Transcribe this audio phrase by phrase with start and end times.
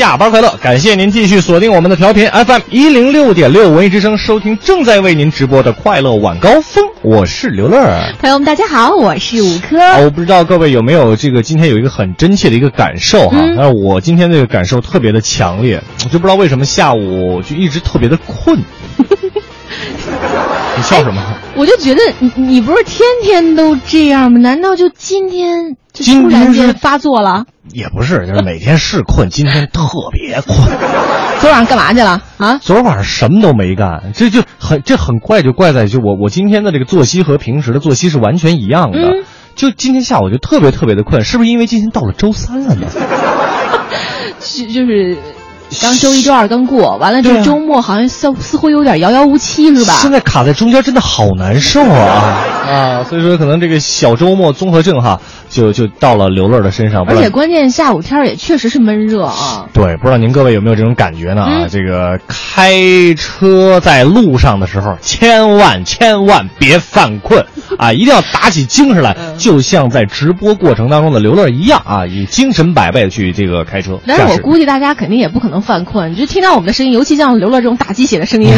[0.00, 0.48] 下班快乐！
[0.62, 6.82] 感谢您继续锁定我们的调频 FM 一零六点六文艺之声，收听正在为您直播的快乐晚高峰。
[7.02, 8.02] 我是刘乐。
[8.18, 9.78] 朋友们，大家好，我是五科。
[9.78, 13.36] 啊，我不知道各位有没有这个今天有一个很真切的一个感受哈？
[13.42, 18.58] 嗯但是我今天这个感受特别的强烈，我就不知道为什么下午就一直特别的困。
[20.76, 21.22] 你笑什么？
[21.56, 24.38] 我就觉得你你不是天天都这样吗？
[24.40, 27.44] 难道就今天就突然间发作了？
[27.72, 30.56] 也不是，就是每天是困，今天特别困。
[31.40, 32.58] 昨晚上干嘛去了啊？
[32.62, 38.98] 昨晚上什么都没干，这就很这很怪，就怪在就我我今天的这个作息和平时的作息是完全一样的。
[38.98, 39.24] 嗯
[39.56, 42.86] 就今天下午就特别特别的困，是不是因为今天到了周三了呢？
[44.40, 45.18] 就就是
[45.80, 49.94] 刚周一周二刚过，完了之对啊后周末好像似似乎有点遥遥无期，是吧？
[50.00, 53.04] 现在卡在中间真的好难受啊啊！
[53.08, 57.04] 所以说可能这个小周末综合症哈，就就到了刘乐的身上。
[57.06, 59.66] 而且关键下午天儿也确实是闷热啊。
[59.72, 61.42] 对，不知道您各位有没有这种感觉呢？
[61.42, 67.44] 啊，嗯这个开车在路上的时候，千万千万别犯困
[67.78, 67.92] 啊！
[67.94, 73.98] 一定要打起精神来，嗯就像在直播过程当中的刘乐一样啊，以精神百倍的去这个开车。
[74.06, 78.52] 但是我估计大家肯定也不可能犯困，就听到我们的声音，尤其像刘乐这种打鸡血的声音，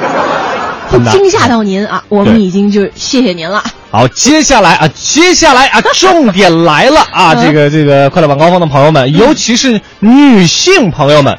[0.90, 3.62] 会惊吓到您啊，我们已经就谢谢您了。
[3.90, 7.34] 好，接下来啊，接下来啊，重点来了啊！
[7.34, 11.36] 嗯这个这个快乐晚高峰的朋友们，尤其是女性朋友们，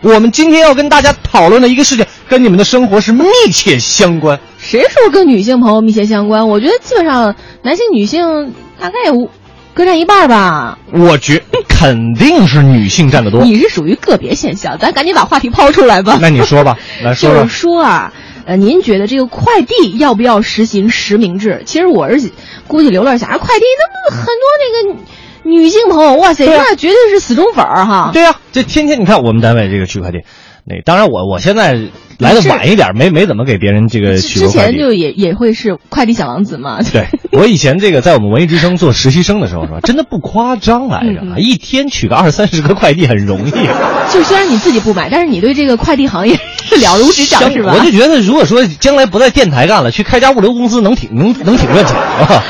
[0.00, 4.40] 我们今天要跟大家讨论的一个事情，跟你们的生活是密切相关。
[4.58, 6.48] 谁说跟女性朋友密切相关？
[6.48, 9.28] 我觉得基本上男性、女性大概有
[9.74, 10.78] 各占一半吧。
[10.92, 13.42] 我觉肯定是女性占的多。
[13.42, 16.18] 你是属于个别现象，咱赶紧把话题抛出来吧。
[16.20, 17.54] 那你说吧， 来说说就是。
[17.54, 18.12] 说啊，
[18.44, 21.62] 呃，您觉得这个快递要不要实行实名制？
[21.64, 22.30] 其实我是
[22.66, 25.00] 估计刘乐想，啊快递那么很多那个
[25.44, 28.10] 女性朋友，哇塞，那绝对是死忠粉儿哈。
[28.12, 30.18] 对呀、这天天你看我们单位这个取快递，
[30.64, 31.76] 那当然我我现在
[32.18, 34.72] 来的晚一点，没没怎么给别人这个取过快递。
[34.72, 36.78] 前就也也会是快递小王子嘛。
[36.92, 43.50] 对我以前这个在我们文艺之声做实习生的时候是吧，真的不夸张来着啊，嗯嗯一天取个二三十个快递很容易。
[44.12, 47.74] 就虽然你自己不买，但是你对这个快递行业 是了如指掌，是吧？
[47.76, 52.44] 我就觉得，如果说将来不在电台干了，去开家物流公司能挺能能挺赚钱啊。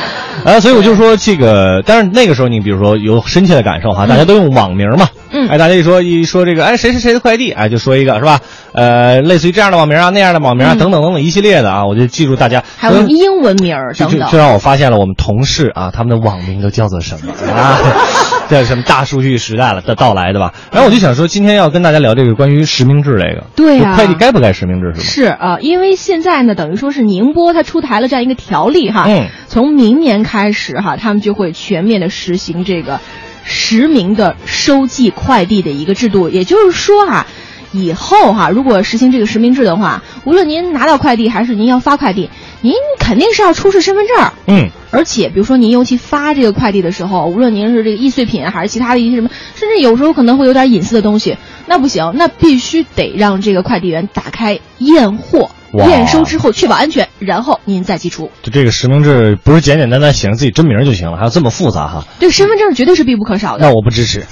[0.45, 8.39] 啊，所以我就说这个，但是那个时候你比如说有深切的感受哈，大家都用网名嘛，嗯哎，大家一说一说这个，哎，谁是谁的快递，哎，就说一个是吧？
[8.73, 12.63] 呃，类似于这样的网名啊，那样的网名啊，嗯等等等等一系列的啊，我就记住大家。
[12.77, 14.39] 还有英文名儿等等就。
[14.39, 17.79] 让我发现了我们同事啊，他们的网名都叫做什么啊？
[18.49, 20.53] 这什么大数据时代了的到来，对吧？
[20.71, 25.07] 然后我就想说，今天要跟大家聊这个关于实名制这个，对啊快递该不该实名制是吧？
[25.07, 33.01] 是啊，因为现在呢，等于说是宁波它出台了这样一个条例哈，嗯从明年开始哈，他们就会全面的实行这个
[33.45, 37.27] 实名的收寄快递的一个制度，也就是说啊。
[37.75, 42.29] 以后哈，如果实行这个实名制的话，无论您拿到快递还是您要发快递，
[42.61, 44.33] 您肯定是要出示身份证儿。
[44.47, 55.51] 嗯，而且，比如说您尤其发这个快递的时候，无论您是这个易碎品啊还是其他的一些什么，甚至有时候可能会有点隐私的东西，那不行，那必须得让这个快递员打开验货，哇
[55.81, 58.31] 验收之后确保安全，然后您再寄出。
[58.43, 62.05] 就这个实名制不是简简单单写上自己真名就行了，还要这么复杂哈？
[62.19, 63.67] 对，身份证绝对是必不可少的。
[63.67, 64.25] 那我不支持。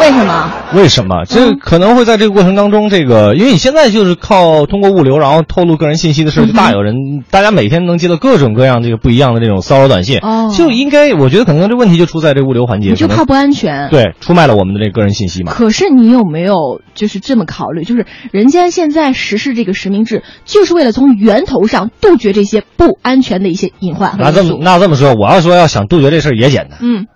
[0.00, 0.52] 为什么？
[0.74, 1.24] 为什么？
[1.26, 6.94] 这嗯可能会在这个过程当中，这个因为你现在就是靠通过物流，然后透露个人信息的事儿，就大有人，
[7.30, 13.88] 大家每天能接到各种各样这个不一样的这种骚扰短信，哦就应该，我觉得可能这问题就出在这物流环节，你就怕不安全。。
[13.90, 15.52] 对出卖了我们的这个个人信息嘛。
[15.52, 17.84] 可是你有没有就是这么考虑？
[17.84, 24.58] 就是人家现在实施这个实名制，就是为了从源头上杜绝这些不安全的一些隐患那这么。
[24.60, 27.06] 那这么说，我要说要想杜绝这事儿也简单，嗯，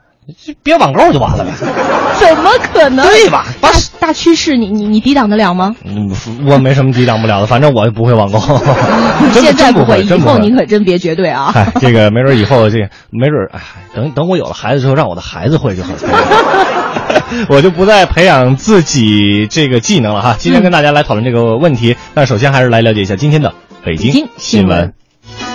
[0.45, 1.51] 就别网购就完了呗，
[2.19, 3.07] 怎么可能？
[3.07, 3.47] 对吧？
[3.61, 5.75] 大大趋势你，你你抵挡得了吗？
[5.85, 6.11] 嗯，
[6.47, 8.39] 我没什么抵挡不了的，反正我不会网购，
[9.33, 11.53] 现在真不会，以后你可真别绝对啊！
[11.55, 13.61] 哎，这个没准以后这个没准，哎，
[13.95, 15.99] 等等我有了孩子之后，让我的孩子会就好了。
[17.49, 20.37] 我就不再培养自己这个技能了哈。
[20.39, 23.53] 今天跟大家来讨论这个问题，那首先还是来了解一下今天的
[23.85, 24.95] 北京新闻闻。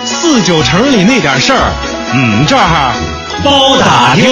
[0.04, 1.72] 四九城里那点事儿，
[2.14, 2.92] 嗯，这儿
[3.44, 4.24] 包打听。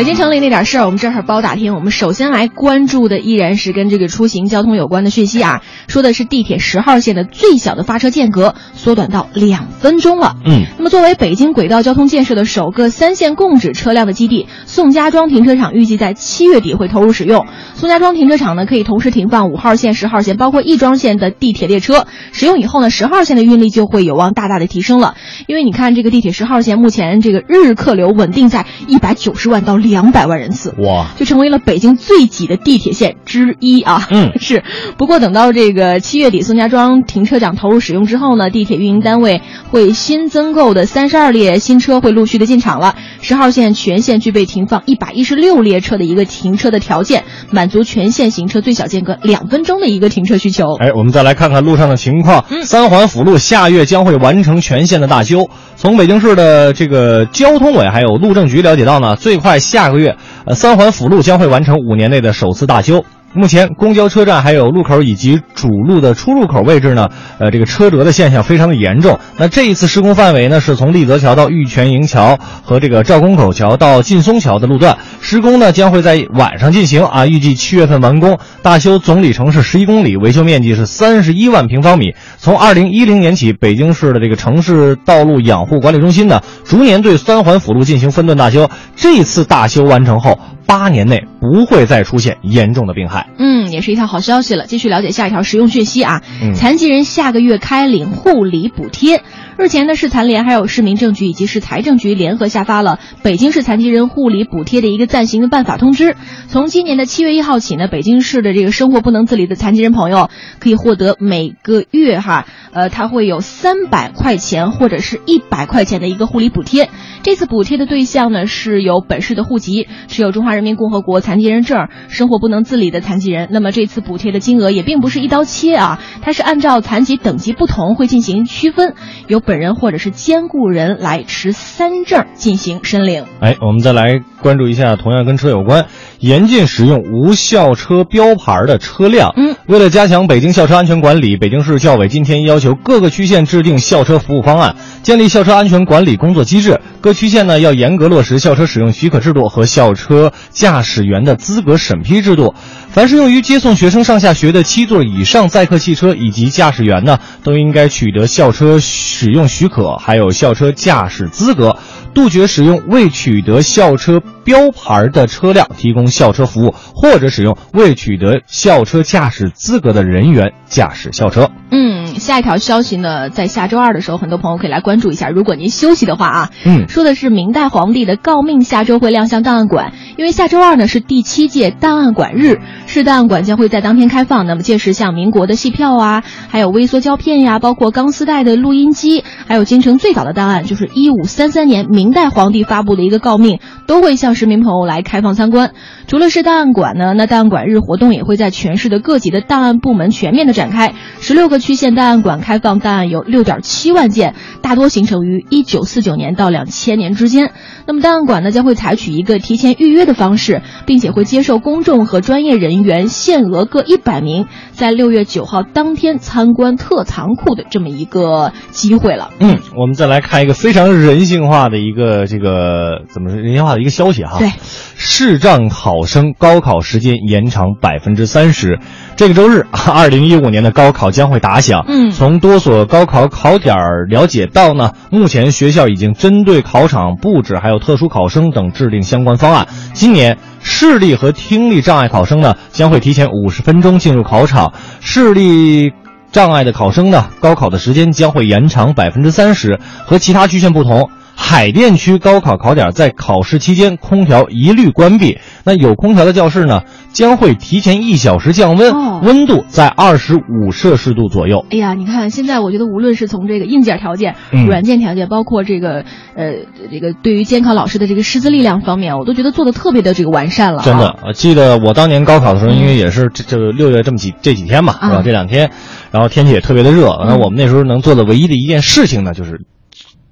[0.00, 1.74] 北京城里那点事儿，我们这儿包打听。
[1.74, 10.36] 我们首先来关注的依然是跟这个出行交通有关的讯息啊，说的是地铁十号线的最小的发车间隔缩短到两分钟了。
[10.46, 17.46] 嗯，那么作为北京轨道交通建设的首个三线共址车辆的基地，宋家庄停车场预计在七月底会投入使用。
[17.74, 22.06] 宋家庄停车场呢，可以同时停放五号线、十号线，包括亦庄线的地铁列车。
[22.32, 25.14] 使用以后呢，十号线的运力就会有望大大的提升了。
[25.46, 34.06] 因为你看这个地铁十号线目前这个日客流稳定在一百九十万到两百万人次，哇，就成为了北京最挤的地铁线之一啊。
[34.10, 34.62] 嗯 是。
[34.96, 42.94] 不过等到这个七月底宋家庄停车场投入使用之后呢，地铁运营单位会新增购的三十二列新车会陆续的进场了。
[43.20, 50.74] 十号线全线具备停放一百一十六列车的一个停车的条件，满足全线行车最小间隔两分钟的一个停车需求。
[50.80, 52.44] 哎，我们再来看看路上的情况。
[52.50, 55.48] 嗯三环辅路下月将会完成全线的大修。
[55.76, 63.04] 从北京市的这个交通委还有路政局了解到呢，最快下个月，呃，三环辅路将会完成五年内的首次大修。
[63.32, 69.20] 目前，公交车站还有路口以及主路的出入口位置呢，呃，这个车辙的现象非常的严重。
[69.38, 74.98] 那这一次施工范围呢，是从立泽桥到玉泉营桥和这个赵公口桥到劲松桥的路段。
[75.20, 78.36] 施工呢将会在晚上进行啊，预计七月份完工。
[78.62, 82.14] 大修总里程是十一公里，维修面积是三十一万平方米。
[82.38, 88.68] 从二零一零年起，北京市的这个城市道路养护管理中心呢，逐年对三环辅路进行分段大修。
[88.96, 93.19] 这次大修完成后，八年内不会再出现严重的病害。
[93.38, 94.66] 嗯，也是一条好消息了。
[94.66, 99.22] 继续了解下一条实用讯息啊，嗯残疾人下个月开领护理补贴。
[99.58, 106.16] 日前呢，市残联还有市民政局以及市财政局联合下发了北京市残疾人护理补贴的一个暂行的办法通知。
[106.48, 110.30] 从今年的七月一号起呢，北京市的这个生活不能自理的残疾人朋友
[110.60, 116.88] 可以获得每个月哈，呃，他会有三百块钱或者是一百块钱的一个护理补贴。
[117.22, 123.48] 这次补贴的对象呢是有本市的户籍、持有中华人民共和国残疾人证、生活不能自理的残残疾人。
[123.50, 128.94] 那么这次补贴的金额也并不是一刀切啊，它是按照残疾等级不同会进行区分，
[129.26, 133.24] 由本人或者是监护人来持三证进行申领。
[133.40, 135.86] 哎，我们再来关注一下，同样跟车有关，
[136.18, 139.32] 严禁使用无校车标牌的车辆。
[139.36, 146.80] 嗯，为了加强北京校车安全管理，北京市教委今天要求各个区县制定校车服务方案，建立校车安全管理工作机制。
[147.00, 152.54] 各区县呢要严格落实校车使用许可制度和校车驾驶员的资格审批制度。
[152.90, 161.76] 凡是用于接送学生上下学的七座以上载客汽车以及驾驶员呢，都应该取得校车使用许可，还有校车驾驶资格，
[162.12, 171.50] 杜绝使用未取得校车标牌的车辆提供校车服务，或者使用未取得校车驾驶资格的人员驾驶校车。
[171.72, 175.28] 嗯，下一条消息呢，在下周二的时候，很多朋友可以来关注一下。
[175.28, 184.46] 如果您休息的话啊，嗯说的是明代皇帝的诰命下周会亮相档案馆，因为下周二呢是第七届档案馆日，市档案馆将会在当天开放。
[184.46, 195.72] 那么届时像民国的戏票啊，还有微缩胶片呀，包括钢丝带的录音机，还有京城最早的档案，就是一五三三年明代皇帝发布的一个诰命，都会向市民朋友来开放参观。
[196.06, 200.94] 除了是档案馆呢，那档案馆日活动也会在全市的各级的档案部门全面的展开。
[201.20, 207.52] 十六个区县档案馆开放档案有六点七万件，大多形成于一九四九年到两千年之间。
[207.86, 219.30] 那么档案馆呢将会采取一个提前预约的方式，并且会接受公众和专业人员限额各一百名，在六月九号当天参观特藏库的这么一个机会了。
[219.38, 224.38] 嗯，我们再来看一个非常人性化的一个这个怎么说人性化的一个消息哈。
[224.38, 224.50] 对，
[224.96, 228.78] 视障考生高考时间延长百分之三十。
[229.16, 231.84] 这个周日， 二零一五年的高考将会打响。
[231.88, 239.68] 嗯从多所高考考点儿了解到呢，目前学校已经针对考场布置还有特殊考生等制定相关方案。
[239.92, 244.72] 今年视力和听力障碍考生呢，将会提前五十分钟进入考场。
[245.00, 245.92] 视力
[246.32, 249.78] 障碍的考生呢，高考的时间将会延长百分之三十。
[250.06, 251.10] 和其他区县不同，
[251.42, 255.38] 海淀区高考考点在考试期间空调一律关闭。
[255.64, 256.82] 那有空调的教室呢，
[257.12, 261.64] 将会提前一小时降温，哦温度在二十五摄氏度左右。
[261.70, 266.04] 哎呀，你看，现在我觉得无论是从这个硬件条件、嗯软件条件，包括这个
[266.36, 266.52] 呃
[266.90, 270.84] 这个对于监考老师的这个师资力量方面，我都觉得做的特别的这个完善了、啊。
[270.84, 275.16] 真的，我记得我当年高考的时候，因为也是这这六月这么几这几天嘛，是吧？
[275.16, 275.70] 啊这两天，
[276.12, 279.62] 然后天气也特别的热，那嗯我们那时候能做的唯一的一件事情呢，就是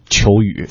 [0.08, 0.68] 求雨。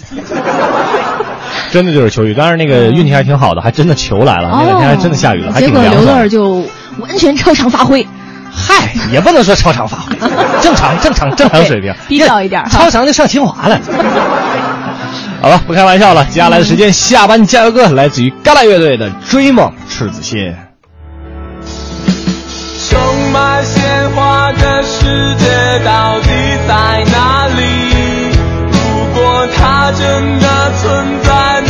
[1.72, 4.50] 真的就是求雨，当然那个运气还挺好的，还真的求来了。
[4.51, 6.01] 那两天还真的下雨了，还哦结果刘。
[6.01, 6.65] 乐儿就
[7.00, 8.08] 完全超常发挥。
[8.51, 10.15] 嗨，也不能说超常发挥，
[10.62, 12.70] 正常正常正常水平， 低调一点哈。
[12.70, 13.79] 超常就上清华了。
[15.41, 20.39] 好了，不开玩笑了，接下来的时间，下班加油歌来自于嘎啦乐队的《追梦赤子心》。
[22.89, 26.29] 充满鲜花的世界到底
[26.67, 27.97] 在哪里？
[29.38, 31.62] 如果它真的存在，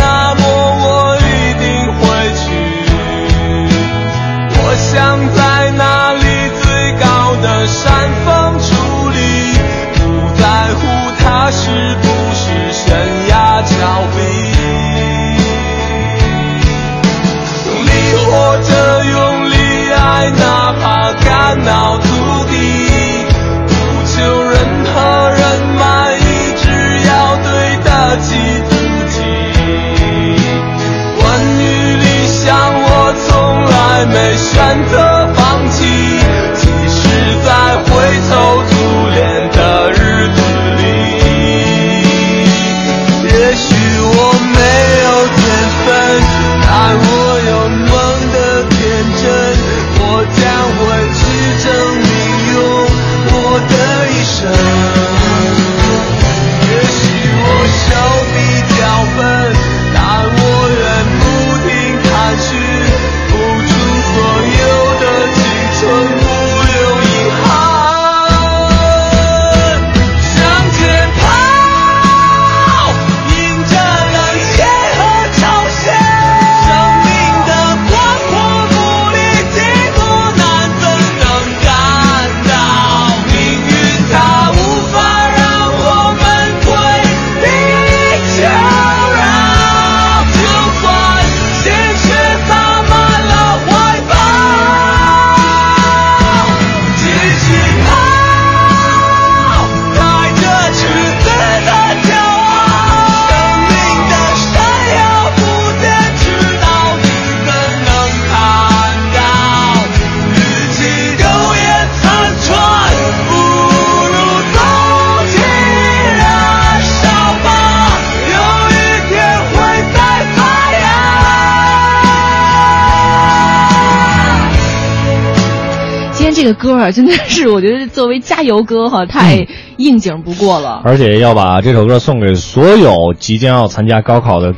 [126.48, 130.82] 个歌啊，真的是我觉得作为加油歌哈，太应景不过了。
[130.86, 134.54] 而且要把这首歌送给所有即将要参加高考的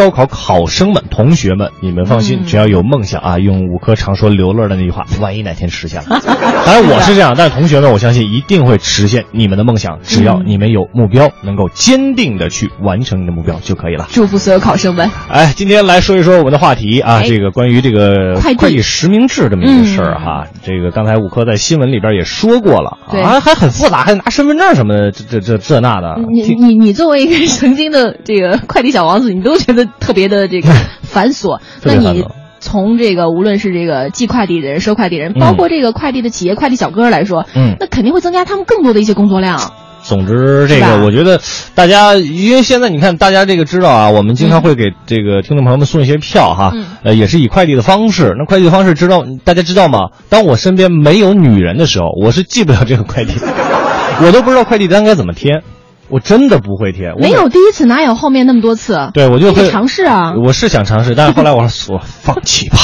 [0.00, 6.18] 高考考生们、同学们，你们放心，嗯只要有梦想啊，用五科常说刘乐的那句话，万一哪天实现了，
[6.64, 14.06] 当然我是这样，但是同学们，我相信一定会实现你们的梦想，只要你们有目标，能够坚定的去完成你的目标就可以了。
[14.10, 15.10] 祝福所有考生们。
[15.28, 20.46] 哎，今天来说一说我们的话题啊，哎这个关于这个快递实名制这么一个事儿哈。
[20.62, 26.16] 这个刚才五科在新闻里边也说过了，啊，还很复杂，还拿身份证什么的，这这这这那的。
[26.30, 30.70] 你你你作为一个曾经的这个快递小王子，你都觉得特别的这个
[31.02, 31.58] 繁琐。
[31.82, 32.24] 那你
[32.60, 39.72] 从这个无论是这个寄快递的人、收快递人，嗯包括这个快递的企业快递小哥来说，嗯那肯定会增加他们更多的一些工作量。
[40.02, 41.40] 总之，这个我觉得
[41.74, 48.34] 大家，因为现在你看，大家这个知道啊，我们经常会给这个听众朋友们送一些票哈，嗯呃，也是以快递的方式。
[48.38, 50.08] 那快递的方式知道大家知道吗？
[50.30, 53.32] 当我身边没有女人的时候，我是寄不了这个快递，
[54.24, 55.62] 我都不知道快递单该怎么贴，
[56.10, 57.12] 我真的不会贴。
[57.18, 59.10] 没有第一次，哪有后面那么多次？
[59.14, 60.34] 对，我就会尝试啊。
[60.44, 62.76] 我是想尝试，但是后来我说 我放弃吧，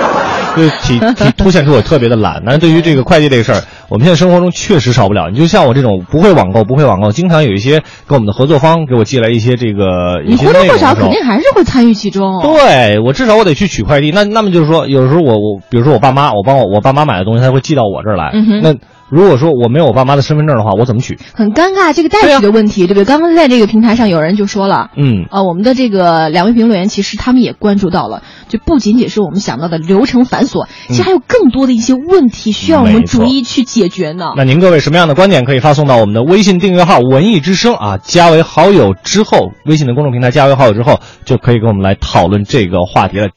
[0.56, 2.42] 就体体凸显出我特别的懒。
[2.44, 5.30] 但是对于这个快递这个事儿，我们现在生活中确实少不了。
[5.30, 12.40] 你就像我这种不会网购、不会网购，经常有一些跟我们的合作方给我寄来一些这个你或多或少肯定还是会参与其中。
[12.42, 14.10] 对我至少我得去取快递。
[14.10, 18.30] 那那么就是说，有时候我我比如说我爸妈，我帮我我爸妈买的东西，他会寄到我这儿来。
[18.34, 18.74] 嗯那
[19.10, 21.18] 如果说我没有我爸妈的身份证的话，我怎么取？
[21.34, 23.04] 很尴尬，这个代对啊取的问题，对不对？
[23.04, 24.90] 刚刚在这个平台上有人就说了。
[24.96, 34.32] 嗯，呃，我们的这个两位评论员其实他们也关注到了，就不仅仅是我们想到的流程繁琐，其实还有更多的一些问题需要我们逐一去解决呢。
[34.36, 43.28] 那您各位什么样的观点可以发送到我们的微信订阅号“文艺之声”啊，加为好友之后，微信的公众平台加为好友之后，就可以跟我们来讨论这个话题了。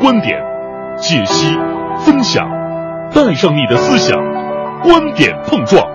[0.00, 0.38] 观点、
[0.98, 1.48] 解析、
[1.98, 2.46] 分享，
[3.14, 4.20] 带上你的思想，
[4.82, 5.93] 观点碰撞。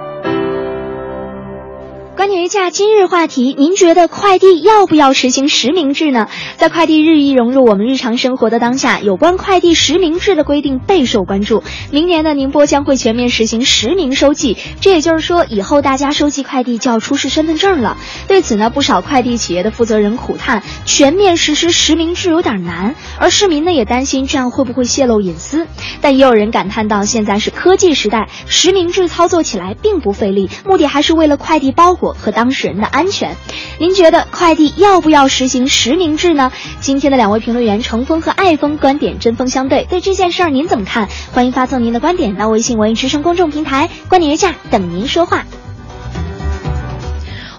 [2.20, 6.28] 观点约架今日话题，您觉得快递要不要实行实名制呢？
[6.58, 11.64] 在快递日益融入我们日常生活的当下，有关快递实名制的规定备受关注。
[11.92, 17.96] 明年的宁波将会全面实行实名收寄，这也就是说，以后大家收寄快递就要出示身份证了。
[18.28, 25.68] 对此呢，不少快递企业的负责人苦叹，全面实施实名制有点难，而市民呢也担心这样会不会泄露隐私。
[26.02, 33.36] 但也有人感叹到，现在是科技时代，实名制操作起来并不费力，目的还是为了快递包裹和当事人的安全。
[33.80, 36.52] 您觉得快递要不要实行实名制呢？
[36.80, 41.08] 今天的两位评论员程峰和爱峰观点针锋相对，对这件事儿您怎么看？
[41.34, 45.46] 欢迎发送您的观点到微信文艺之声公众平台“观点约架”，等您说话。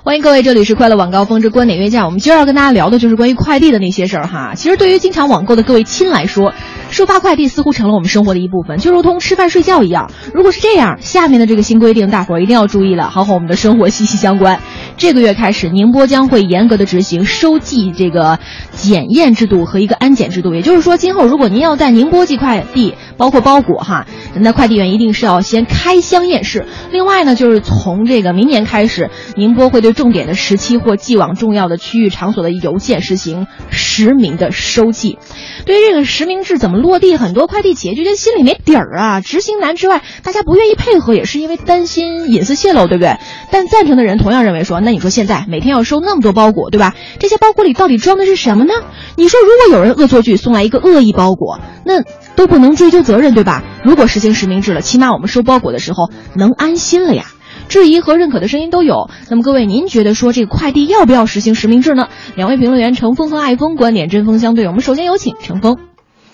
[0.03, 2.07] 欢迎各位，这里是快乐晚高峰之观点约架。
[2.07, 4.55] 我们今儿要跟大家聊的就是关于快递的那些事儿哈。
[4.57, 6.55] 其实对于经常网购的各位亲来说，
[6.91, 10.11] 收发快递似乎成了我们生活的一部分，就如同吃饭睡觉一样。
[10.35, 14.61] 如果是这样，下面的这个新规定，大伙儿一定要注意了，好和我们的生活息息相关。
[14.97, 18.39] 这个月开始，宁波将会严格的执行收寄这个
[18.73, 20.55] 检验制度和一个安检制度。
[20.55, 26.67] 也就是说，今后如果您要在宁波寄快递，包括包裹哈，那快递员一定是要先开箱验视。
[26.91, 35.19] 另外呢，就是从这个明年开始，宁波会对重点的时期或寄往重要的区域场所的邮件实行实名的收寄。
[35.65, 43.17] 对于这个实名制怎么落地，很多快递企业就觉得心里没底儿啊，执行难之外，大家不愿意配合，也是因为担心隐私泄露，对不对？
[43.51, 46.95] 但赞成的人同样认为说，那你说现在每天要收那么多包裹，对吧？
[47.19, 48.75] 这些包裹里到底装的是什么呢？
[49.17, 52.03] 你说如果有人恶作剧送来一个恶意包裹，那
[52.37, 53.63] 都不能追究责任，对吧？
[53.85, 57.25] 如果实行实名制了，起码我们收包裹的时候能安心了呀。
[57.69, 59.11] 质疑和认可的声音都有。
[59.29, 62.09] 那么各位，您觉得说这个快递要不要实行实名制呢？
[62.35, 64.67] 两位评论员程峰和爱峰观点针锋相对。
[64.67, 65.90] 我们首先有请程峰。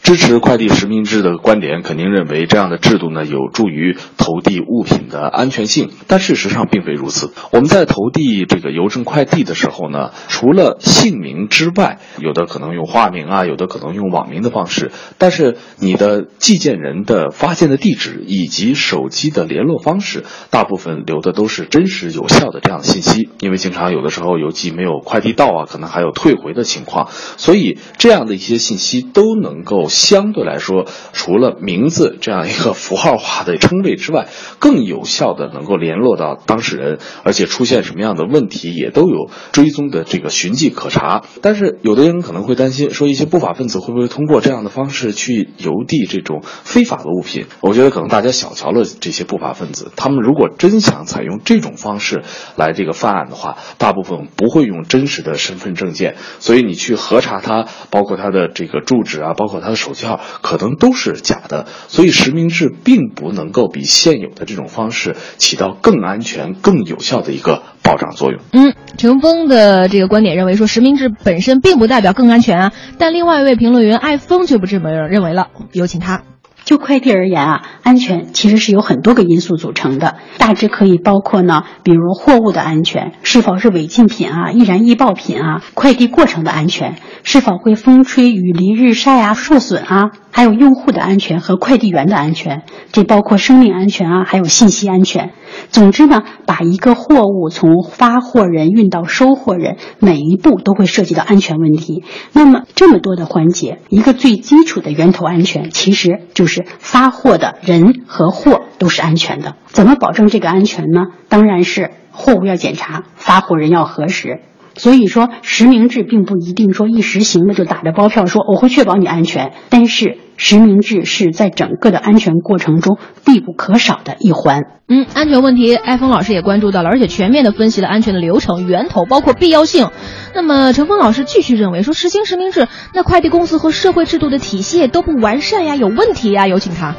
[0.06, 7.32] 支持快递实名制的观点肯定认为这样的制度呢有助于投递物品的安全性，但事实上并非如此。
[7.50, 23.28] 我们在投递这个邮政快递的时候呢，除了姓名之外，有的可能用化名啊，有的可能用网名的方式，但是你的寄件人的发件的地址以及手机的联络方式，大部分留的都是真实有效的这样的信息。
[23.40, 29.88] 因为经常有的时候邮寄没有快递到啊，可能还有退回的情况，所以这样的一些信息都能够。
[29.96, 30.84] 相对来说，
[31.14, 41.22] 除了名字这样一个符号化的称谓之外，更有效的能够联络到当事人，而且出现什么样的问题也都有追踪的这个寻迹可查。
[41.40, 47.46] 但是有的人可能会担心，说一些不法分子会不会通过这样的方式去邮递这种非法的物品？
[47.62, 52.22] 我觉得可能大家小瞧了这些不法分子，他们如果真想采用这种方式
[52.54, 59.85] 来这个犯案的话，大部分不会用真实的身份证件，所以你去核查他，包括他的这个住址啊，包括他的。
[59.86, 68.40] 手机号可能都是假的，所以实名制并不能够比现有的这种方式起到更安全、更有效的一个保障作用。
[68.52, 72.72] 嗯，陈峰的这个观点认为说，实名制本身并不代表更安全啊。
[72.98, 76.22] 但另外一位评论员艾峰却不这么认为了，有请他。
[76.64, 95.30] 就快递而言啊，安全其实是由很多个因素组成的，大致可以包括呢，比如货物的安全，是否是违禁品啊、易燃易爆品啊，快递过程的安全，是否会风吹雨淋日晒啊受损啊，还有用户的安全和快递员的安全，这包括生命安全啊，还有信息安全。
[95.70, 102.02] 总之呢，把一个货物从发货人运到收货人，每一步都会涉及到安全问题。
[102.32, 109.56] 那么这么多的环节，一个最基础的源头安全，其实就是发货的人人和货都是安全的。
[109.66, 111.06] 怎么保证这个安全呢？
[111.28, 114.40] 当然是货物要检查，发货人要核实。
[114.74, 124.64] 所以说，实名制并不一定说一实行了就打着包票说我会确保你安全，但是实名制是在整个的安全过程中必不可少的一环。
[124.86, 129.88] 嗯，安全问题，艾峰老师也关注到了，而且全面的分析了安全的流程、源头，包括必要性。
[130.34, 136.46] 那么，陈峰老师继续认为说，实行实名制，那快递公司和社会制度的体系都不完善呀，有问题呀。
[136.46, 136.94] 有请他。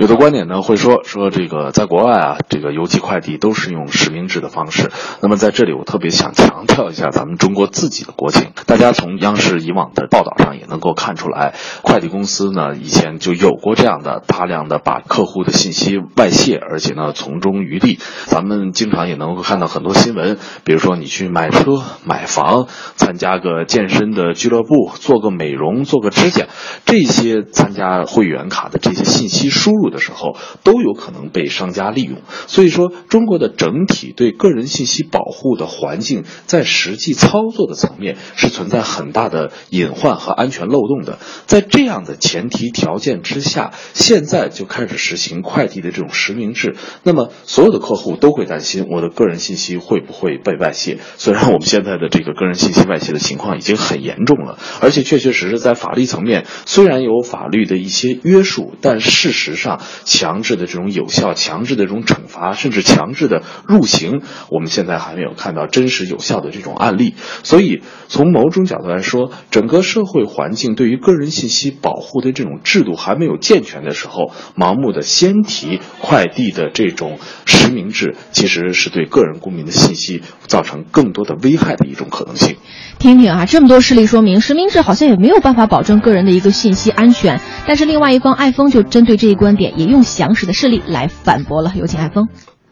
[0.00, 4.90] 有的观点呢会说说这个在国外啊，这个邮寄快递都是用实名制的方式。
[5.20, 8.52] 那么在这里我特别想强调一下咱们中国自己的国情。
[8.64, 17.98] 大家从央视以往的报道上也能够看出来，快递公司呢以前就有过这样的大量的把客户的信息外泄，而且呢从中渔利。
[18.24, 21.72] 咱们经常也能够看到很多新闻，比如说你去买车、
[22.06, 26.46] 买房、参加个健身的俱乐部、做个美容、做个指甲，
[26.86, 29.89] 这些参加会员卡的这些信息输入。
[29.90, 32.22] 的时候，都有可能被商家利用。
[32.46, 41.18] 所以说，中国的整体对个人信息保护的环境，在实际操作的层面是存在很大的隐患和安全漏洞的。
[41.46, 50.98] 在这样的前提条件之下，现在就开始实行快递的这种实名制，那么所有的客户都会担心我的个人信息会不会被外泄。
[51.16, 59.69] 虽然我们现在的这个个人信息外泄的情况已经很严重了，而且确确实实在法律层面虽然有法律的一些约束，但事实上
[60.04, 67.14] 强制的这种有效、强制的这种惩罚，甚至强制的入刑，我们现在还没有看到真实有效的这种案例。
[67.42, 82.56] 所以从某种角度来说，整个社会环境对于个人信息保护的这种制度还没有健全的时候，盲目的先提快递的这种实名制，其实是对个人公民的信息造成更多的危害的一种可能性。
[82.98, 87.40] 听听啊，这么多事例说明，实名制好像也没有办法保证个人的一个信息安全。
[87.66, 91.72] 但是另外一方爱峰就针对这一观点，也用详实的事例来反驳了。
[91.76, 92.28] 有请爱峰。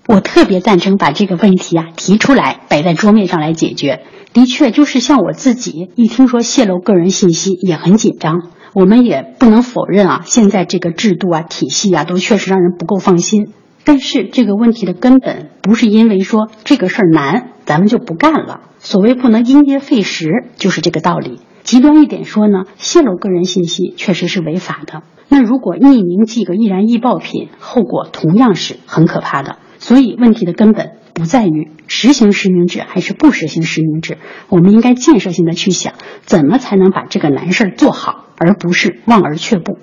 [0.06, 4.04] 我特别赞成把这个问题啊提出来，摆在桌面上来解决。
[4.32, 8.50] 的确，就是像我自己一听说泄露个人信息也很紧张。
[8.74, 13.52] 我们也不能否认啊，现在这个制度啊、体系啊，都确实让人不够放心。
[13.84, 18.60] 但是这个问题的根本不是因为说这个事儿难，咱们就不干了。
[18.78, 21.40] 所谓不能因噎废食，就是这个道理。
[21.64, 25.02] 极端一点说呢，泄露个人信息确实是违法的。
[25.28, 29.58] 那如果匿名寄个易燃易爆品，后果同样是很可怕的。
[29.78, 39.78] 所以问题的根本不在于实行实名制还是不实行实名制，我们应该建设性的去想，怎么才能把这个难事儿做好，而不是望而却步。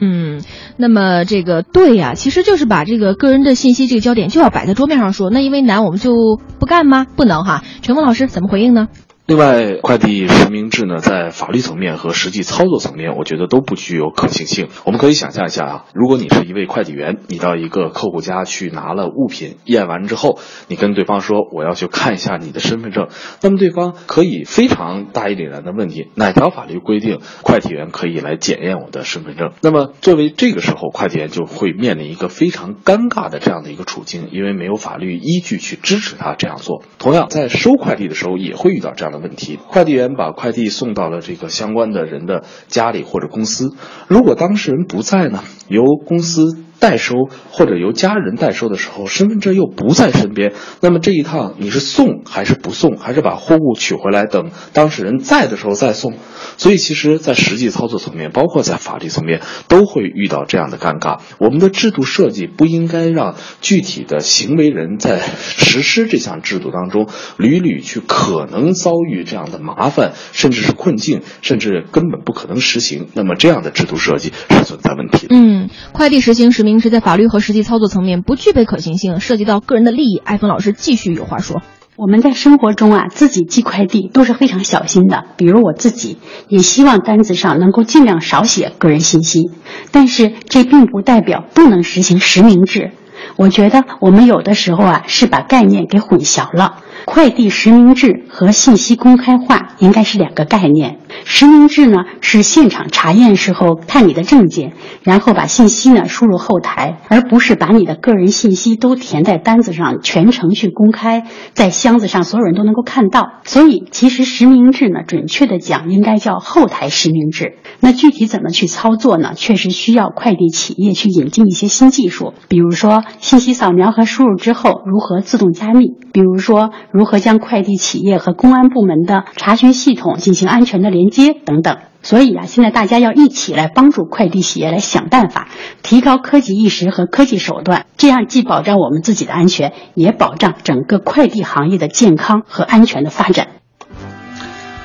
[0.00, 0.42] 嗯，
[0.76, 5.28] 那么这个对呀、其实就是把这个个人的信息这个焦点就要摆在桌面上说。
[5.30, 6.12] 那因为难，我们就
[6.60, 7.04] 不干吗？
[7.04, 7.64] 不能哈。
[7.82, 8.88] 陈峰老师怎么回应呢？
[9.28, 14.68] 另外，快递实名制呢，在法律层面和实际操作层面，我觉得都不具有可行性。
[14.86, 20.38] 我们可以想象一下啊，如果你是一位快递员，你到一个客户家去拿了物品，验完之后，
[20.68, 23.08] 你跟对方说我要去看一下你的身份证，
[23.42, 29.50] 那么对方可以非常大义凛然的问你哪条法律规定快递员可以来检验我的身份证？
[29.60, 36.82] 那么作为这个时候，快递员就会面临一个非常尴尬的这样的一个处境，因为没有法律依据去支持他这样做。
[36.98, 43.74] 同样，在收快递的时候也会遇到这样的问题，快递员把快递送到了这个相关的人的家里或者公司，
[44.08, 46.64] 如果当事人不在呢，由公司。
[46.78, 47.14] 代收
[47.50, 56.14] 或者由家人代收的时候，身份证又不在身边，那么这一趟你是送还是不送，还是把货物取回来等当事人在的时候再送？
[56.56, 61.20] 所以，其实，在实际操作层面，包括在法律层面，都会遇到这样的尴尬。
[61.38, 73.06] 我们的制度设计不应该让具体的行为人在实施这项制度当中，屡屡去可能遭遇这样的麻烦，甚至是困境，甚至根本不可能实行。
[73.14, 75.36] 那么，这样的制度设计是存在问题的。
[75.36, 80.18] 嗯，快递实行实名制在法律和实际操作层面不具备可行性，涉及到个人的利益。
[80.18, 81.62] 艾峰老师继续有话说。
[81.96, 85.24] 我们在生活中啊，自己寄快递都是非常小心的。
[85.36, 89.50] 比如我自己也希望单子上能够尽量少写个人信息，
[89.90, 92.92] 但是这并不代表不能实行实名制。
[93.36, 96.76] 我觉得我们有的时候啊是把概念给混淆了。
[97.08, 100.98] 快递实名制和信息公开化应该是两个概念。
[101.24, 113.40] 实名制呢是现场查验时候看你的证件，然后把信息呢输入后台，而不是把你的个人信息都填在单子上，全程去公开，在箱子上所有人都能够看到。
[113.44, 117.56] 所以其实实名制呢，准确的讲应该叫后台实名制。
[117.80, 119.32] 那具体怎么去操作呢？
[119.34, 131.76] 确实需要快递企业去引进一些新技术，比如说信息扫描和输入之后如何自动加密，比如说如何将快递企业和公安部门的查询系统进行安全的连接等等。
[132.02, 135.46] 所以啊，现在大家要一起来帮助快递企业来想办法，
[135.84, 143.46] 提高科技意识和科技手段，这样既保障我们自己的安全，也保障整个快递行业的健康和安全的发展。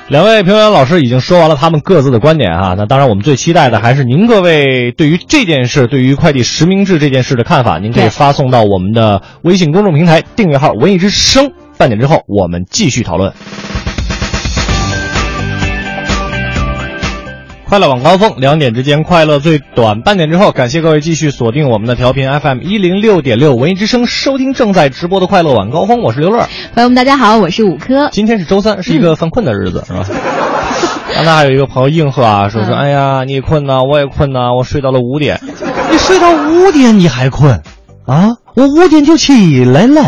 [0.06, 11.50] 两位评委老师已经说完了他们各自的观点啊，那当然我们最期待的还是您各位对于这件事，对于快递实名制这件事的看法，您可以发送到我们的微信公众平台订阅号“文艺之声”。
[11.76, 13.32] 半点之后，我们继续讨论。
[17.66, 20.00] 快乐晚高峰，两点之间快乐最短。
[20.02, 26.00] 半点之后，感谢各位继续锁定我们的调频 FM 一零六点六文艺之声，收听正在直播的快乐晚高峰。
[26.00, 28.08] 我是刘乐，朋友们，大家好，我是五科。
[28.12, 30.06] 今天是周三，是一个犯困的日子，是吧？
[31.14, 35.40] 刚才还有一个朋友应和啊，说说，哎呀，你也困呐，我也困呐，我睡到了五点。
[35.90, 37.60] 你睡到五点你还困
[38.06, 38.36] 啊？
[38.54, 40.04] 我五点就起来了。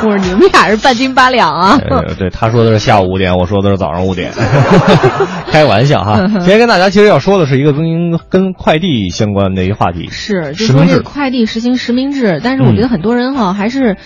[0.00, 1.78] 或者你们俩是半斤八两啊？
[1.90, 4.32] 呃，对，他说的是下午五点，我说的是早上五点
[5.50, 6.20] 开玩笑哈。
[6.20, 7.84] 嗯今天跟大家其实要说的是一个跟
[8.28, 11.02] 跟快递相关的一个话题，是，就实名制说这个。
[11.02, 13.96] 快递实行实名制，但是我觉得很多人哈、还是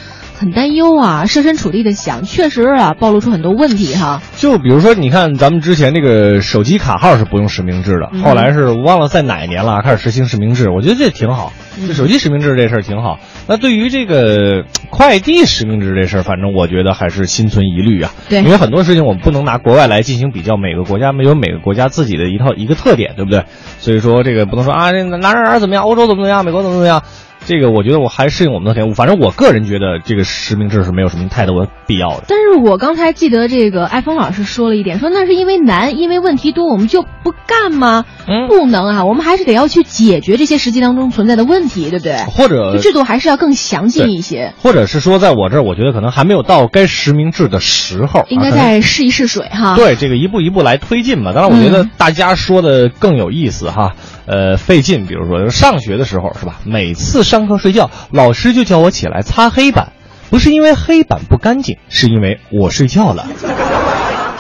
[0.41, 4.23] 很担忧啊，设身处地的想，确实啊暴露出很多问题哈。
[4.39, 11.53] 就比如说，你看咱们之前这个手机卡号是不用实名制的，嗯后来是忘了在哪一年了开始实行实名制，我觉得这挺好。
[11.79, 13.19] 嗯这手机实名制这事儿挺好。
[13.49, 18.11] 那对于这个快递实名制这事儿，反正我觉得还是心存疑虑啊。
[18.31, 23.45] 对因为很多事情我们不能拿国外来进行比较，每个国家没有每个国家自己的一套一个特点，对不对？
[23.79, 27.03] 所以说这个不能说啊，这哪哪哪儿怎么样，欧洲怎么怎么样，美国怎么怎么样。
[27.47, 32.25] 这个我觉得我还适应我们的天赋，反正我个人觉得这个实名制是没有什么太多的必要的。
[32.29, 38.05] 但是我刚才记得这个艾峰老师说了一点，说那是因为难，因为问题多，我们就不干吗？
[38.29, 42.17] 嗯不能啊，我们还是得要去解决这些实际当中存在的问题，对不对？
[42.27, 49.75] 或者制度还是要更详尽一些，或者是说，在我这儿，我觉得可能还没有到该实名制的时候，应该再试一试水哈。
[49.77, 51.33] 对这个一步一步来推进吧。
[51.33, 53.95] 当然，我觉得嗯大家说的更有意思哈。
[54.31, 56.61] 呃，费劲，比如说上学的时候是吧？
[56.65, 59.93] 每次上课睡觉，老师就叫我起来擦黑板，
[60.31, 63.27] 不是因为黑板不干净，是因为我睡觉了。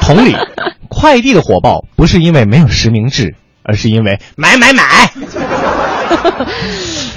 [0.00, 0.36] 同理，
[0.88, 5.10] 快递的火爆不是因为没有实名制，而是因为买买买。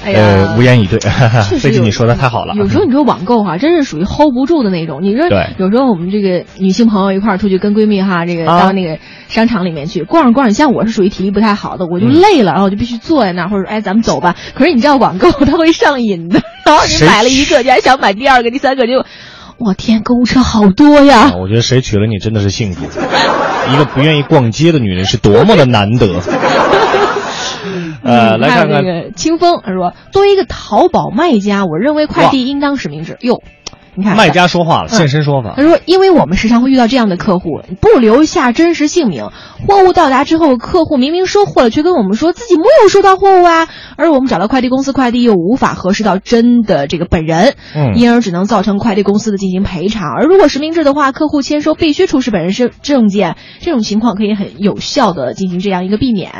[0.04, 0.98] 哎呀呃，无言以对。
[0.98, 2.54] 确实 费劲，有你说的太好了。
[2.56, 5.00] 有时候你说网购哈、真是属于 hold 不住的那种。
[5.02, 14.36] 你说，对有时候我们这个女性朋友一块儿出去跟闺蜜哈，这个啊到那个商场里面去逛着逛着，像我是属于体力不太好的，我就嗯累了，然后我就必须坐在那儿，或者说哎咱们走吧。
[14.54, 19.04] 可是你知道网购它会上瘾的， 然后你买了一个，你还想买第二个、第三个，就，
[19.58, 21.32] 我天，购物车好多呀啊！
[21.40, 22.86] 我觉得谁娶了你真的是幸福。
[23.72, 26.06] 一个不愿意逛街的女人是多么的难得。
[28.02, 33.16] 呃，嗯来看那个清风，他说，作为一个淘宝卖家，我认为快递应当实名制。
[33.20, 33.42] 哟，
[33.94, 35.62] 你看卖家说话了，嗯现身说法他。
[35.62, 39.28] 说：“因为我们时常会遇到这样的客户，不留下真实姓名，
[39.66, 50.12] 货物到达之后，客户明明收货了，却跟我们说自己没有收到货物啊，而我们找到快递公司快递又无法核实到真的这个本人，嗯因而只能造成快递公司的进行赔偿。
[50.12, 56.32] 而如果实名制的话，客户签收必须出示本人身证件，这种情况可以很有效的进行这样一个避免。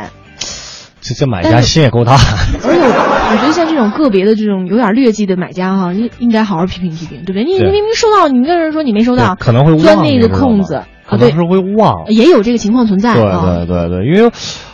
[1.05, 2.15] 这这买家心也够大。
[2.15, 7.45] 而且我觉得像这种个别的这种有点劣迹的买家哈，应应该好好批评批评，对不对？
[7.45, 12.07] 你你明明收到，你跟人说你没收到，可能会钻那个空子可能，是会忘。
[12.09, 13.65] 也有这个情况存在对啊。
[13.67, 14.31] 对对对，因为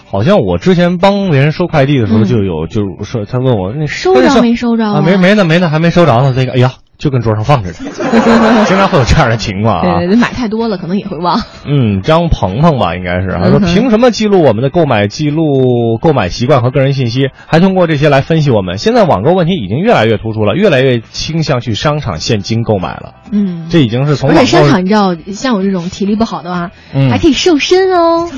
[0.07, 5.03] 好像我之前帮别人收快递的时候，嗯就有就是说他问我那收着没收着啊？
[5.05, 6.33] 没没呢没呢，还没收着呢。
[6.37, 7.79] 这个哎呀，就跟桌上放着的，
[8.67, 9.99] 经常会有这样的情况啊。
[9.99, 11.41] 对买太多了可能也会忘。
[11.67, 18.77] 嗯，张鹏鹏吧，应该是他说，凭什么记录我们的购买记录、购买习惯和个人信息，还通过这些来分析我们？
[18.79, 23.15] 现在网购问题已经越来越突出了，越来越倾向去商场现金购买了。
[23.33, 28.29] 嗯，这已经是从而且商场你知道，像我这种体力不好的话，嗯还可以瘦身哦。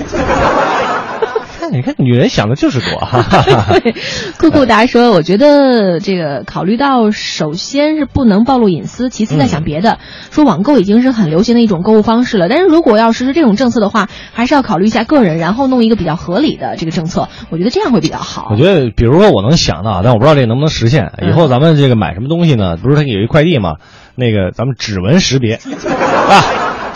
[1.62, 2.98] 看，你看，女人想的就是多。
[2.98, 3.94] 哈哈哈对，
[4.36, 9.98] 酷酷达说，我觉得这个考虑到首先是不能暴露隐私，其次再想别的。
[10.32, 18.48] 说网购已经是很流行的一种购物方式了，但是如果要实施这种政策的话，还是要考虑一下个人，然后弄一个比较合理的这个政策，我觉得这样会比较好。
[18.50, 21.12] 我觉得，比如说我能想到，但我不知道这能不能实现。
[21.18, 22.76] 嗯以后咱们这个买什么东西呢？
[22.76, 23.76] 不是它有一快递吗？
[24.16, 25.54] 那个咱们指纹识别
[26.28, 26.42] 啊，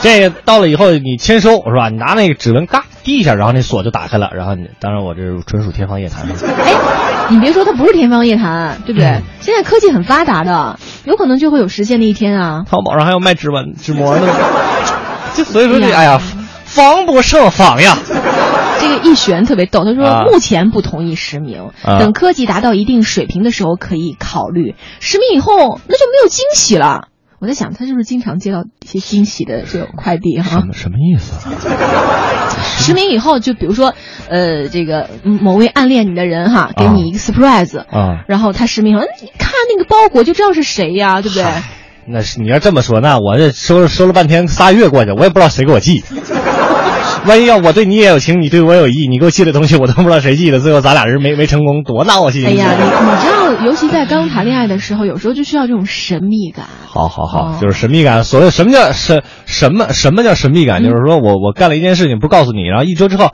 [0.00, 1.88] 这个到了以后你签收是吧？
[1.90, 4.30] 你拿那个指纹嘎滴一下，然后那锁就打开了。
[4.34, 6.26] 然后你，当然我这是纯属天方夜谭。
[6.26, 6.74] 哎，
[7.30, 9.06] 你别说，它不是天方夜谭，对不对？
[9.08, 12.64] 嗯现在科技很发达的，有可能就会有实现的一天啊。
[12.68, 14.22] 淘宝上还有卖指纹、指模的，
[15.36, 16.20] 这所以说这哎呀
[16.64, 17.96] 防不胜防呀。
[18.80, 27.06] 这个一璇特别逗，他说、啊目前不同意实名，啊等科技达到一定水平的时候可以考虑实名以后，那就没有惊喜了。
[27.40, 30.60] 我在想，他是不是经常接到一些惊喜的这种快递哈？
[30.60, 31.52] 什么什么意思啊？
[32.78, 33.94] 实名以后，就比如说，
[34.28, 41.44] 呃，这个嗯某位暗恋你的人哈，给你一个 surprise，、啊，然后他实名了，嗯你看那个包裹就知道是谁呀，对不对？
[42.08, 46.04] 那是你要这么说，那我这收了收了半天，仨月过去，我也不知道谁给我寄。
[47.26, 52.46] 万一要我对你也有情，你对我有意，你给我寄的东西我都不知道谁寄的，最后咱俩人没没成功，多闹心！
[52.46, 56.66] 哎呀，你你知道，尤其在刚谈恋爱的时候，有时候就需要这种神秘感。
[56.86, 58.22] 好好好，哦就是神秘感。
[58.24, 60.82] 所谓什么叫神什么什么叫神秘感？
[60.82, 63.26] 嗯就是说我我干了一件事情不告诉你，然后一周之后，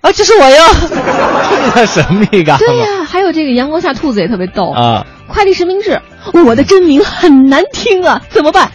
[0.00, 0.64] 啊，这是我呀，
[1.74, 2.58] 这叫神秘感？
[2.58, 6.00] 对呀、还有这个阳光下兔子也特别逗啊，快递实名制，
[6.46, 8.70] 我的真名很难听啊，怎么办？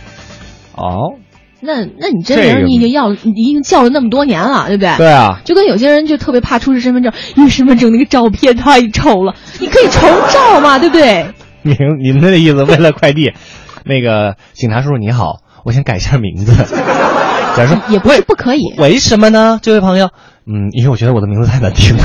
[0.74, 1.18] 哦，
[1.60, 4.96] 那那你真这名你已经要了，你已经叫了那么多年了，对不对？
[4.98, 11.28] 对啊，就跟有些人就特别怕出示身份证，因为身份证那个照片太丑了，你可以重照嘛，对不对？
[11.64, 13.34] 明你们的意思，为了快递，
[13.86, 16.52] 那个警察叔叔你好，我想改一下名字。
[17.58, 18.74] 假如说也不是不可以。
[18.78, 20.10] 为什么呢，这位朋友？
[20.46, 22.04] 嗯，因为我觉得我的名字太难听了。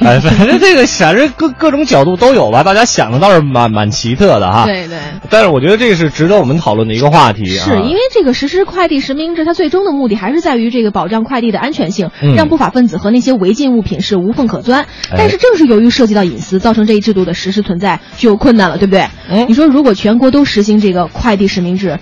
[0.00, 4.64] 哎，反正这个反正各各种角度都有吧，大家想的倒是蛮蛮奇特的哈。
[4.64, 4.98] 对对。
[5.30, 7.64] 但是我觉得这是值得我们讨论的一个话题啊。
[7.64, 14.82] 是因为这个实施快递实名制，它最终的目的还是在于这个保障快递的安全性，嗯让不法分子和那些违禁物品是无缝可钻。
[15.10, 19.06] 哎但是正是由于涉及到隐私，造成这一制度的实施存在具有困难了，对不对？
[19.28, 21.98] 嗯你说如果全国都实行这个快递实名制。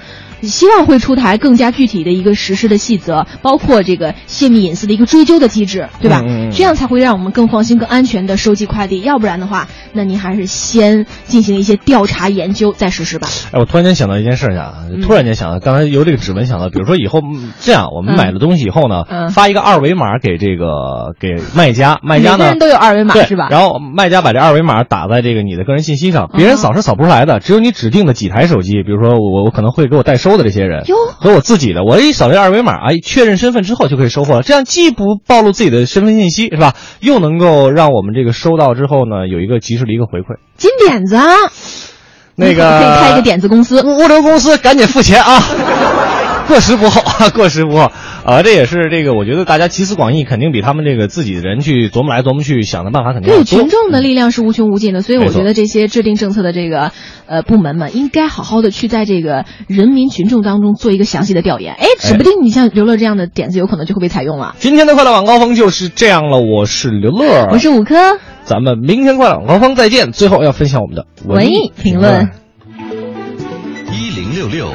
[0.46, 6.20] 希望会出台更加具体的一个实施的细则，包括这个泄密隐私的一个追究的机制，对吧？
[6.24, 9.00] 嗯嗯嗯这样才会让我们更放心、更安全的收集快递。
[9.00, 13.28] 要不然的话，那您还是先进行一些调查研究再实施吧。
[13.52, 23.48] 哎，我突然间想到一件事情啊，嗯突然间想到，刚才由这个指纹想到，比如说以后嗯这样，我们嗯买了东西以后呢，嗯发一个二维码给这个给卖家，卖家呢每个人都有二维码是吧？
[23.50, 34.42] 然后卖家把这二维码打在这个你的个人信息上，别人哦扫是扫不出来的，只有你指定的几台手机，比如说我我可能会给我代收的这些人哟和我自己的，我一扫这二维码，哎，确认身份之后就可以收货了。
[34.42, 36.74] 这样既不暴露自己的身份信息，是吧？
[37.00, 40.36] 又能够让我们这个收到之后呢，有一个及时的一个回馈。
[40.56, 41.26] 金点子啊，
[42.36, 43.82] 那个可以开一个点子公司。
[43.82, 45.42] 物物流公司赶紧付钱啊！
[46.46, 47.90] 过时不候啊，过时不候
[48.24, 48.42] 啊！
[48.42, 53.60] 这也是这个，我觉得大家集思广益，肯定比他们这个自己的人去琢磨来琢磨去想的办法肯定要对，多。
[53.60, 56.92] 群众的力量是无穷无尽的，所以我觉得这些制定政策的这个
[57.26, 61.74] 呃部门们，应该好好的去在这个人民群众当中做一个详细的调研。
[61.74, 64.56] 哎，指不定你像刘乐这样的点子，有可能就会被采用了。
[64.58, 67.94] 今天的快乐晚高峰就是这样了，我是刘乐，我是五科
[68.44, 70.12] 咱们明天快乐晚高峰再见。
[70.12, 72.30] 最后要分享我们的文艺评论。
[73.92, 74.68] 一零六六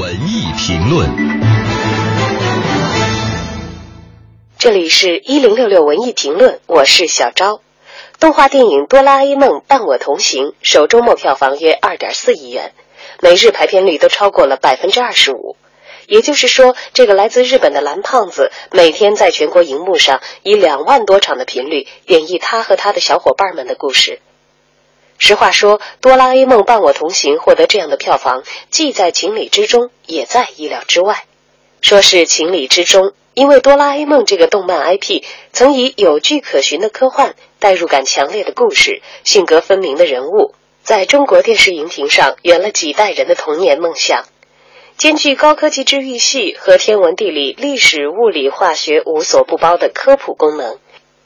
[0.00, 1.77] 文艺评论。
[4.58, 7.60] 这里是一零六六文艺评论，我是小昭。
[8.18, 12.72] 动画电影《哆啦 A 梦伴我同行》首周末票房约二点四亿元，
[13.20, 15.54] 每日排片率都超过了百分之二十五。
[16.08, 24.18] 也就是说，这个来自日本的蓝胖子每天在全国荧幕上以两万多场的频率演绎他和他的小伙伴们的故事。
[25.18, 31.26] 实话说，《哆啦 A 梦伴我同行》获得这样的票房，既在情理之中，也在意料之外。
[31.80, 44.24] 说是情理之中，因为哆啦 A 梦这个动漫 IP 曾以有据可循的科幻、代入感强烈的故事、性格分明的人物，在中国电视荧屏上圆了几代人的童年梦想。
[44.96, 50.78] 兼具高科技治愈系和天文地理、历史、物理、化学无所不包的科普功能。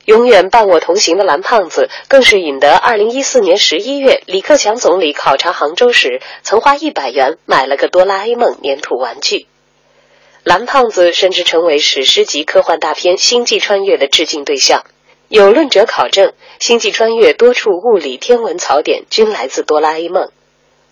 [0.04, 9.46] 永远伴我同行的蓝胖子，更是引得2014年11月李克强总理考察杭州时，曾花一百元买了个哆啦 A 梦粘土玩具。
[10.44, 14.85] 蓝胖子甚至成为史诗级科幻大片《星际穿越》的致敬对象。
[15.28, 20.33] 有论者考证，《星际穿越》多处物理天文槽点均来自哆啦 A 梦。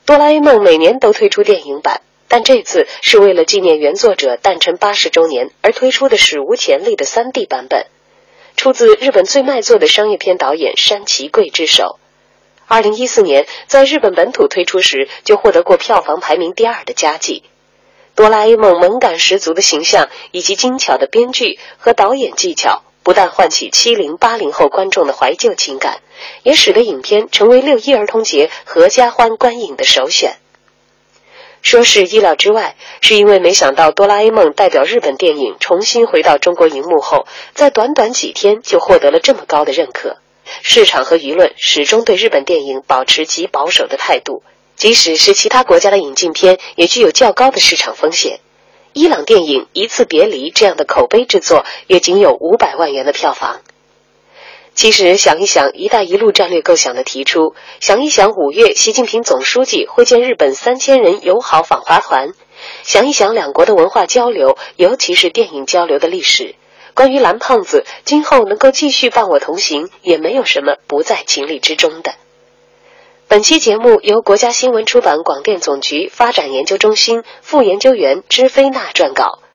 [0.07, 7.87] 哆啦 A 梦每年都推出电影版，但这次是为了纪念原作者诞辰八十周年而推出的史无前例的 3D 版本。
[8.57, 11.99] 出自日本最卖座的商业片导演山崎贵之手。
[12.69, 17.43] 二零一四年在日本本土推出时，就获得过票房排名第二的佳绩。
[18.21, 26.03] 哆啦 A 梦萌感十足的形象以及精巧的编剧和导演技巧，不但唤起七零八零后观众的怀旧情感，
[26.43, 30.37] 也使得影片成为六一儿童节合家欢观影的首选。
[31.63, 40.19] 说是意料之外，是因为没想到哆啦 A 梦代表日本电影重新回到中国荧幕后，在短短几天就获得了这么高的认可。
[40.61, 44.43] 市场和舆论始终对日本电影保持极保守的态度，
[44.81, 48.41] 即使是其他国家的引进片，也具有较高的市场风险。
[48.95, 53.61] 伊朗电影《一次别离》这样的口碑之作，也仅有五百万元的票房。
[54.75, 62.33] 其实想一想“一带一路”战略构想的提出，想一想五月习近平总书记会见日本三千人友好访华团，
[62.83, 66.55] 想一想两国的文化交流，尤其是电影交流的历史。
[66.95, 72.15] 关于蓝胖子今后能够继续伴我同行，也没有什么不在情理之中的。
[73.31, 79.41] 本期节目由国家新闻出版广电总局发展研究中心副研究员支飞娜撰稿。